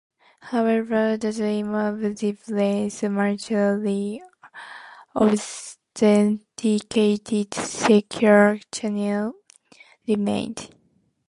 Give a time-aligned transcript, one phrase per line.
[0.39, 4.19] However, the dream of a "zipless" mutually
[5.15, 9.33] authenticated secure channel
[10.07, 10.71] remained.